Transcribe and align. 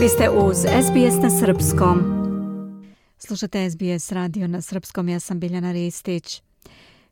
Vi 0.00 0.08
ste 0.08 0.30
uz 0.30 0.56
SBS 0.56 1.22
na 1.22 1.30
Srpskom. 1.30 1.98
Slušate 3.18 3.70
SBS 3.70 4.12
radio 4.12 4.48
na 4.48 4.60
Srpskom, 4.60 5.08
ja 5.08 5.20
sam 5.20 5.40
Biljana 5.40 5.72
Ristić. 5.72 6.42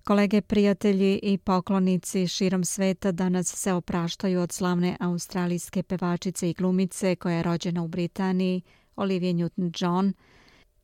Kolege, 0.05 0.41
prijatelji 0.41 1.21
i 1.23 1.39
poklonici 1.39 2.27
širom 2.27 2.65
sveta 2.65 3.13
danas 3.13 3.57
se 3.57 3.73
opraštaju 3.73 4.41
od 4.41 4.53
slavne 4.53 4.97
australijske 5.01 5.83
pevačice 5.83 6.51
i 6.51 6.55
glumice 6.55 7.17
koja 7.17 7.37
je 7.37 7.43
rođena 7.43 7.83
u 7.83 7.89
Britaniji, 7.89 8.63
Olivia 8.97 9.33
Newton-John, 9.33 10.13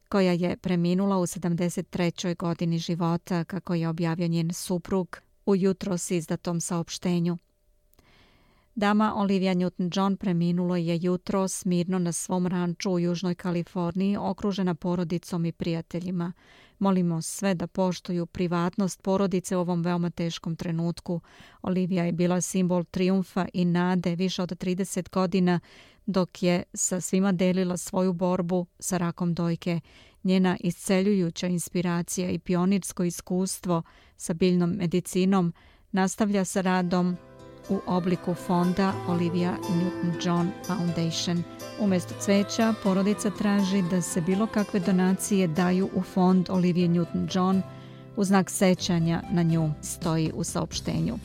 koja 0.08 0.32
je 0.32 0.56
preminula 0.56 1.18
u 1.18 1.26
73. 1.26 2.36
godini 2.36 2.78
života, 2.78 3.44
kako 3.44 3.74
je 3.74 3.88
objavio 3.88 4.28
njen 4.28 4.52
suprug 4.52 5.18
u 5.46 5.56
jutro 5.56 5.98
s 5.98 6.10
izdatom 6.10 6.60
saopštenju. 6.60 7.38
Dama 8.76 9.14
Olivia 9.16 9.54
Newton-John 9.54 10.16
preminulo 10.16 10.76
je 10.76 10.98
jutro 11.02 11.48
smirno 11.48 11.98
na 11.98 12.12
svom 12.12 12.46
ranču 12.46 12.90
u 12.90 12.98
Južnoj 12.98 13.34
Kaliforniji, 13.34 14.16
okružena 14.16 14.74
porodicom 14.74 15.46
i 15.46 15.52
prijateljima. 15.52 16.32
Molimo 16.78 17.22
sve 17.22 17.54
da 17.54 17.66
poštuju 17.66 18.26
privatnost 18.26 19.02
porodice 19.02 19.56
u 19.56 19.60
ovom 19.60 19.82
veoma 19.82 20.10
teškom 20.10 20.56
trenutku. 20.56 21.20
Olivia 21.62 22.04
je 22.04 22.12
bila 22.12 22.40
simbol 22.40 22.84
triumfa 22.84 23.46
i 23.52 23.64
nade 23.64 24.14
više 24.14 24.42
od 24.42 24.50
30 24.50 25.10
godina, 25.10 25.60
dok 26.06 26.42
je 26.42 26.62
sa 26.74 27.00
svima 27.00 27.32
delila 27.32 27.76
svoju 27.76 28.12
borbu 28.12 28.66
sa 28.78 28.98
rakom 28.98 29.34
dojke. 29.34 29.80
Njena 30.24 30.56
isceljujuća 30.60 31.46
inspiracija 31.46 32.30
i 32.30 32.38
pionirsko 32.38 33.04
iskustvo 33.04 33.82
sa 34.16 34.34
biljnom 34.34 34.70
medicinom 34.70 35.52
nastavlja 35.92 36.44
sa 36.44 36.60
radom 36.60 37.16
u 37.68 37.80
obliku 37.86 38.34
fonda 38.34 38.92
Olivia 39.08 39.56
Newton-John 39.70 40.48
Foundation. 40.66 41.42
Umjesto 41.80 42.14
cveća, 42.20 42.74
porodica 42.82 43.30
traži 43.30 43.82
da 43.90 44.02
se 44.02 44.20
bilo 44.20 44.46
kakve 44.46 44.80
donacije 44.80 45.46
daju 45.46 45.90
u 45.94 46.02
fond 46.02 46.50
Olivia 46.50 46.88
Newton-John 46.88 47.60
u 48.16 48.24
znak 48.24 48.50
sećanja 48.50 49.22
na 49.30 49.42
nju 49.42 49.70
stoji 49.82 50.32
u 50.34 50.44
saopštenju. 50.44 51.18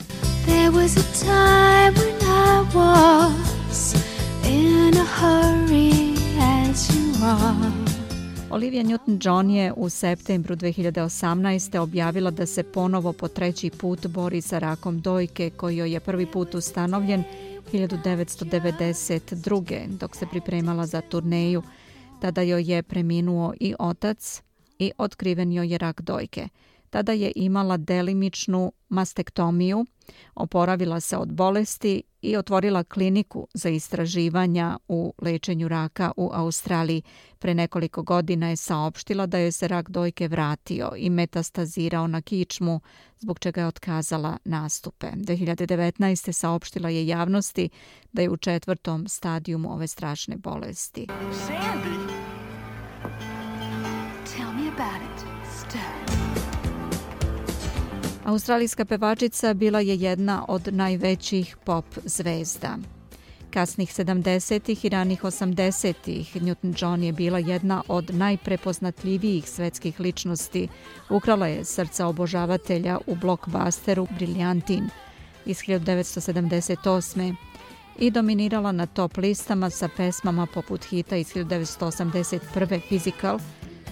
There 0.44 0.70
was 0.70 0.96
a 0.96 1.04
time 1.20 1.94
when 1.94 2.20
I 2.22 2.74
was 2.74 3.96
in 4.44 4.94
a 4.98 5.04
hurry 5.20 5.99
Olivia 8.50 8.82
Newton-John 8.82 9.50
je 9.50 9.72
u 9.76 9.88
septembru 9.88 10.56
2018. 10.56 11.78
objavila 11.78 12.30
da 12.30 12.46
se 12.46 12.62
ponovo 12.62 13.12
po 13.12 13.28
treći 13.28 13.70
put 13.70 14.06
bori 14.06 14.40
sa 14.40 14.58
rakom 14.58 15.00
dojke 15.00 15.50
koji 15.50 15.76
joj 15.76 15.92
je 15.92 16.00
prvi 16.00 16.26
put 16.26 16.54
ustanovljen 16.54 17.24
1992. 17.72 19.86
dok 19.86 20.16
se 20.16 20.26
pripremala 20.26 20.86
za 20.86 21.00
turneju. 21.00 21.62
Tada 22.20 22.42
joj 22.42 22.72
je 22.72 22.82
preminuo 22.82 23.54
i 23.60 23.74
otac 23.78 24.42
i 24.78 24.92
otkriven 24.98 25.52
joj 25.52 25.72
je 25.72 25.78
rak 25.78 26.00
dojke. 26.00 26.48
Tada 26.90 27.12
je 27.12 27.32
imala 27.36 27.76
delimičnu 27.76 28.72
mastektomiju, 28.88 29.86
oporavila 30.34 31.00
se 31.00 31.16
od 31.16 31.32
bolesti 31.32 32.02
i 32.22 32.36
otvorila 32.36 32.84
kliniku 32.84 33.46
za 33.54 33.68
istraživanja 33.68 34.78
u 34.88 35.14
lečenju 35.22 35.68
raka 35.68 36.12
u 36.16 36.30
Australiji. 36.32 37.02
Pre 37.38 37.54
nekoliko 37.54 38.02
godina 38.02 38.48
je 38.48 38.56
saopštila 38.56 39.26
da 39.26 39.38
joj 39.38 39.52
se 39.52 39.68
rak 39.68 39.90
dojke 39.90 40.28
vratio 40.28 40.92
i 40.96 41.10
metastazirao 41.10 42.06
na 42.06 42.22
kičmu, 42.22 42.80
zbog 43.18 43.38
čega 43.38 43.60
je 43.60 43.66
otkazala 43.66 44.38
nastupe. 44.44 45.06
2019. 45.06 46.32
saopštila 46.32 46.88
je 46.88 47.06
javnosti 47.06 47.68
da 48.12 48.22
je 48.22 48.30
u 48.30 48.36
četvrtom 48.36 49.08
stadijumu 49.08 49.72
ove 49.72 49.86
strašne 49.86 50.36
bolesti. 50.36 51.06
Sandy! 51.32 52.19
Australijska 58.30 58.84
pevačica 58.84 59.54
bila 59.54 59.80
je 59.80 59.96
jedna 59.96 60.44
od 60.48 60.68
najvećih 60.74 61.56
pop 61.64 61.84
zvezda. 62.04 62.78
Kasnih 63.50 63.90
70-ih 63.90 64.84
i 64.84 64.88
ranih 64.88 65.22
80-ih 65.22 66.36
Newton 66.36 66.82
John 66.82 67.02
je 67.02 67.12
bila 67.12 67.38
jedna 67.38 67.82
od 67.88 68.14
najprepoznatljivijih 68.14 69.50
svetskih 69.50 70.00
ličnosti. 70.00 70.68
Ukrala 71.08 71.46
je 71.46 71.64
srca 71.64 72.06
obožavatelja 72.06 72.98
u 73.06 73.14
blockbusteru 73.14 74.06
Brilliantin 74.18 74.88
iz 75.46 75.58
1978. 75.58 77.34
i 77.98 78.10
dominirala 78.10 78.72
na 78.72 78.86
top 78.86 79.16
listama 79.16 79.70
sa 79.70 79.88
pesmama 79.96 80.46
poput 80.46 80.84
hita 80.84 81.16
iz 81.16 81.34
1981. 81.34 82.80
Physical, 82.90 83.40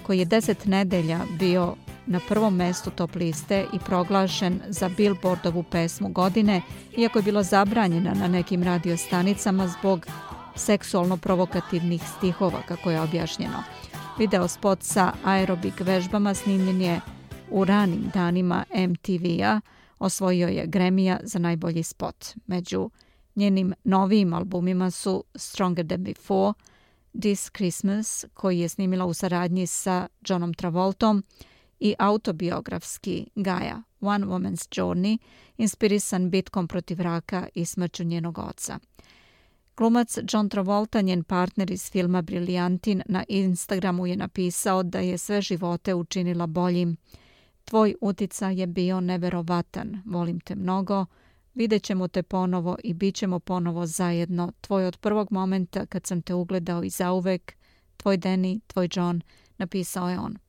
koji 0.06 0.18
je 0.18 0.24
deset 0.24 0.66
nedelja 0.66 1.20
bio 1.38 1.76
na 2.08 2.20
prvom 2.28 2.56
mestu 2.56 2.90
top 2.90 3.14
liste 3.14 3.66
i 3.72 3.78
proglašen 3.78 4.60
za 4.68 4.88
Billboardovu 4.88 5.62
pesmu 5.62 6.08
godine, 6.08 6.62
iako 6.96 7.18
je 7.18 7.22
bila 7.22 7.42
zabranjena 7.42 8.14
na 8.14 8.28
nekim 8.28 8.62
radiostanicama 8.62 9.68
zbog 9.68 10.06
seksualno 10.56 11.16
provokativnih 11.16 12.02
stihova, 12.18 12.62
kako 12.68 12.90
je 12.90 13.00
objašnjeno. 13.00 13.62
Video 14.18 14.48
spot 14.48 14.82
sa 14.82 15.12
aerobik 15.24 15.80
vežbama 15.80 16.34
snimljen 16.34 16.80
je 16.80 17.00
u 17.50 17.64
ranim 17.64 18.10
danima 18.14 18.64
MTV-a, 18.74 19.60
osvojio 19.98 20.48
je 20.48 20.66
Gremija 20.66 21.20
za 21.22 21.38
najbolji 21.38 21.82
spot. 21.82 22.26
Među 22.46 22.90
njenim 23.36 23.74
novijim 23.84 24.32
albumima 24.32 24.90
su 24.90 25.24
Stronger 25.34 25.86
Than 25.86 26.04
Before, 26.04 26.52
This 27.20 27.50
Christmas, 27.50 28.24
koji 28.34 28.60
je 28.60 28.68
snimila 28.68 29.04
u 29.04 29.14
saradnji 29.14 29.66
sa 29.66 30.08
Johnom 30.28 30.54
Travoltom, 30.54 31.22
i 31.80 31.94
autobiografski 31.98 33.26
Gaja, 33.34 33.82
One 34.00 34.26
Woman's 34.26 34.80
Journey, 34.80 35.18
inspirisan 35.56 36.30
bitkom 36.30 36.68
protiv 36.68 37.00
raka 37.00 37.48
i 37.54 37.64
smrću 37.64 38.04
njenog 38.04 38.38
oca. 38.38 38.78
Glumac 39.76 40.18
John 40.32 40.48
Travolta, 40.48 41.00
njen 41.00 41.24
partner 41.24 41.70
iz 41.70 41.90
filma 41.90 42.22
Briljantin, 42.22 43.02
na 43.06 43.24
Instagramu 43.28 44.06
je 44.06 44.16
napisao 44.16 44.82
da 44.82 44.98
je 44.98 45.18
sve 45.18 45.40
živote 45.42 45.94
učinila 45.94 46.46
boljim. 46.46 46.96
Tvoj 47.64 47.94
utica 48.00 48.50
je 48.50 48.66
bio 48.66 49.00
neverovatan, 49.00 50.02
volim 50.06 50.40
te 50.40 50.54
mnogo, 50.54 51.06
vidjet 51.54 51.82
ćemo 51.82 52.08
te 52.08 52.22
ponovo 52.22 52.76
i 52.84 52.94
bit 52.94 53.14
ćemo 53.14 53.38
ponovo 53.38 53.86
zajedno. 53.86 54.52
Tvoj 54.60 54.86
od 54.86 54.96
prvog 54.96 55.32
momenta 55.32 55.86
kad 55.86 56.06
sam 56.06 56.22
te 56.22 56.34
ugledao 56.34 56.84
i 56.84 56.90
zauvek, 56.90 57.56
tvoj 57.96 58.18
Danny, 58.18 58.60
tvoj 58.66 58.88
John, 58.92 59.20
napisao 59.58 60.10
je 60.10 60.18
on. 60.18 60.47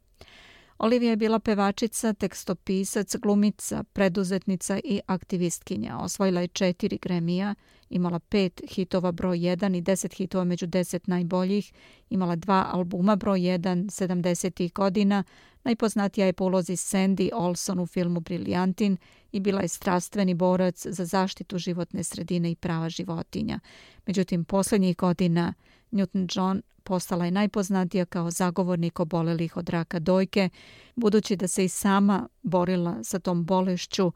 Olivia 0.79 1.09
je 1.09 1.15
bila 1.15 1.39
pevačica, 1.39 2.13
tekstopisac, 2.13 3.15
glumica, 3.15 3.83
preduzetnica 3.83 4.79
i 4.83 5.01
aktivistkinja. 5.05 5.97
Osvojila 5.97 6.41
je 6.41 6.47
četiri 6.47 6.97
gremija, 6.97 7.55
imala 7.89 8.19
pet 8.19 8.61
hitova 8.69 9.11
broj 9.11 9.37
1 9.37 9.77
i 9.77 9.81
deset 9.81 10.13
hitova 10.13 10.43
među 10.43 10.67
deset 10.67 11.07
najboljih, 11.07 11.73
imala 12.09 12.35
dva 12.35 12.69
albuma 12.71 13.15
broj 13.15 13.39
1 13.39 13.59
70. 13.85 14.73
godina, 14.73 15.23
najpoznatija 15.63 16.25
je 16.25 16.33
po 16.33 16.45
ulozi 16.45 16.73
Sandy 16.73 17.29
Olson 17.33 17.79
u 17.79 17.85
filmu 17.85 18.19
Briljantin 18.19 18.97
i 19.31 19.39
bila 19.39 19.61
je 19.61 19.67
strastveni 19.67 20.33
borac 20.33 20.85
za 20.85 21.05
zaštitu 21.05 21.57
životne 21.57 22.03
sredine 22.03 22.51
i 22.51 22.55
prava 22.55 22.89
životinja. 22.89 23.59
Međutim, 24.05 24.45
posljednjih 24.45 24.97
godina 24.97 25.53
Newton-John 25.91 26.61
postala 26.83 27.25
je 27.25 27.31
najpoznatija 27.31 28.05
kao 28.05 28.31
zagovornik 28.31 28.99
obolelih 28.99 29.57
od 29.57 29.69
raka 29.69 29.99
dojke, 29.99 30.49
budući 30.95 31.35
da 31.35 31.47
se 31.47 31.65
i 31.65 31.69
sama 31.69 32.27
borila 32.43 33.03
sa 33.03 33.19
tom 33.19 33.45
bolešću 33.45 34.11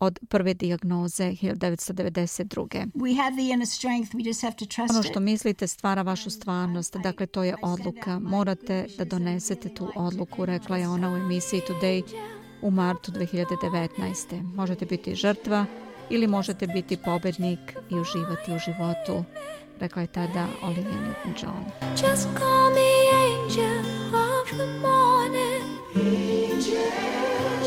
od 0.00 0.18
prve 0.28 0.54
dijagnoze 0.54 1.24
1992. 1.24 2.90
We 2.94 3.16
have 3.16 3.36
the 3.36 3.52
inner 3.52 3.66
strength, 3.66 4.14
we 4.14 4.26
just 4.26 4.42
have 4.42 4.56
to 4.56 4.66
trust 4.66 4.90
ono 4.90 5.02
što 5.02 5.20
mislite 5.20 5.66
stvara 5.66 6.02
vašu 6.02 6.30
stvarnost, 6.30 6.96
dakle 6.96 7.26
to 7.26 7.42
je 7.42 7.54
odluka. 7.62 8.18
Morate 8.18 8.86
da 8.98 9.04
donesete 9.04 9.68
tu 9.74 9.88
odluku, 9.96 10.46
rekla 10.46 10.78
je 10.78 10.88
ona 10.88 11.12
u 11.12 11.16
emisiji 11.16 11.60
Today 11.68 12.02
u 12.62 12.70
martu 12.70 13.12
2019. 13.12 14.54
Možete 14.54 14.86
biti 14.86 15.14
žrtva 15.14 15.66
ili 16.10 16.26
možete 16.26 16.66
biti 16.66 16.96
pobednik 16.96 17.76
i 17.90 17.94
uživati 17.94 18.54
u 18.54 18.58
životu 18.58 19.24
rekla 19.80 20.02
je 20.02 20.08
tada 20.08 20.46
Olivia 20.62 20.96
Newton-John. 21.06 21.64
Just 21.96 22.28
call 22.34 22.70
me 22.74 22.90
angel 23.12 23.78
of 24.14 24.50
the 24.50 24.66
morning 24.80 25.64
angel. 25.96 26.92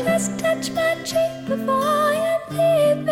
Just 0.04 0.38
touch 0.38 0.70
my 0.74 0.94
cheek 1.04 1.48
before 1.48 2.12
you 2.14 2.56
leave 2.56 3.04
me 3.06 3.11